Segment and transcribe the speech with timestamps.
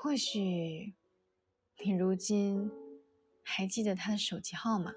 [0.00, 0.94] 或许
[1.84, 2.70] 你如今
[3.42, 4.94] 还记得他的手机号码，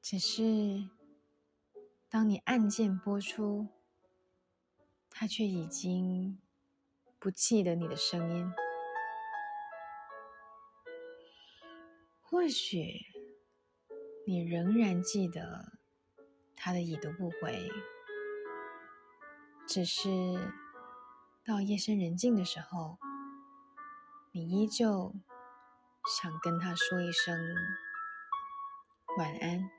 [0.00, 0.88] 只是
[2.08, 3.66] 当你按键播出，
[5.10, 6.40] 他却已经
[7.18, 8.48] 不记得你的声音。
[12.22, 12.94] 或许
[14.24, 15.72] 你仍然记得
[16.54, 17.68] 他的已读不回，
[19.66, 20.08] 只是
[21.42, 22.98] 到夜深人静的时候，
[24.32, 25.14] 你依旧
[26.20, 27.34] 想跟他说一声
[29.18, 29.70] 晚安。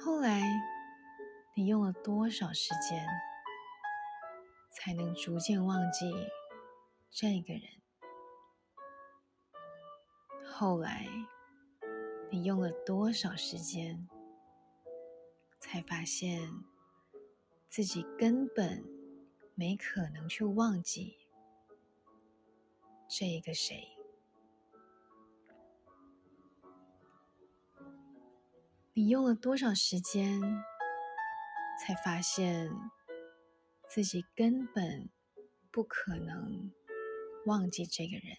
[0.00, 0.42] 后来
[1.56, 3.06] 你用了多少时间
[4.70, 6.12] 才能逐渐忘记
[7.10, 7.62] 这个人？
[10.52, 11.06] 后来，
[12.30, 14.08] 你用了多少时间，
[15.58, 16.40] 才发现
[17.74, 18.84] 自己根本
[19.56, 21.16] 没可能去忘记
[23.08, 23.88] 这一个谁？
[28.92, 30.40] 你用了多少时间，
[31.80, 32.70] 才发现
[33.88, 35.10] 自己根本
[35.72, 36.70] 不可能
[37.44, 38.36] 忘记这个人？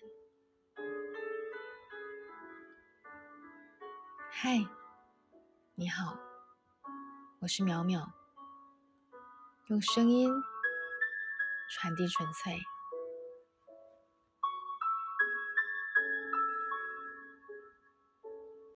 [4.32, 4.66] 嗨，
[5.74, 6.18] 你好，
[7.40, 8.10] 我是淼淼，
[9.68, 10.32] 用声音
[11.72, 12.62] 传递纯粹。